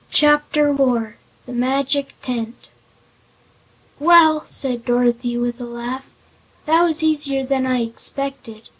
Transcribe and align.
Chapter 0.09 0.75
Four 0.75 1.17
The 1.45 1.53
Magic 1.53 2.15
Tent 2.23 2.69
"Well," 3.99 4.43
said 4.47 4.83
Dorothy 4.83 5.37
with 5.37 5.61
a 5.61 5.65
laugh, 5.65 6.09
"that 6.65 6.81
was 6.81 7.03
easier 7.03 7.45
than 7.45 7.67
I 7.67 7.81
expected. 7.83 8.61